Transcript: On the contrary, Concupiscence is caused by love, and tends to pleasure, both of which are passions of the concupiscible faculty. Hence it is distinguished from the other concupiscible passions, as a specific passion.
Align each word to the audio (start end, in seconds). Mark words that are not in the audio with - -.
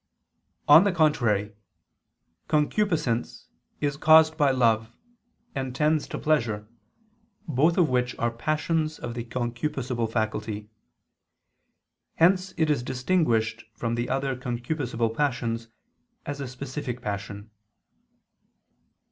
On 0.67 0.83
the 0.83 0.91
contrary, 0.91 1.53
Concupiscence 2.47 3.45
is 3.81 3.97
caused 3.97 4.35
by 4.35 4.49
love, 4.49 4.91
and 5.53 5.75
tends 5.75 6.07
to 6.07 6.17
pleasure, 6.17 6.67
both 7.47 7.77
of 7.77 7.87
which 7.87 8.17
are 8.17 8.31
passions 8.31 8.97
of 8.97 9.13
the 9.13 9.23
concupiscible 9.23 10.11
faculty. 10.11 10.71
Hence 12.15 12.55
it 12.57 12.71
is 12.71 12.81
distinguished 12.81 13.65
from 13.75 13.93
the 13.93 14.09
other 14.09 14.35
concupiscible 14.35 15.15
passions, 15.15 15.67
as 16.25 16.41
a 16.41 16.47
specific 16.47 17.03
passion. 17.03 17.51